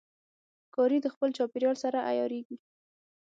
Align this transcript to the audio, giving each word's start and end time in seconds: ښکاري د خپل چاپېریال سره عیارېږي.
ښکاري 0.67 0.97
د 1.01 1.07
خپل 1.13 1.29
چاپېریال 1.37 1.75
سره 1.83 1.97
عیارېږي. 2.09 2.57